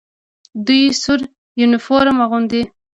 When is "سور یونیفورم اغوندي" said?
1.01-2.61